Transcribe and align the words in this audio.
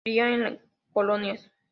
Cría 0.03 0.29
en 0.33 0.59
colonias. 0.93 1.51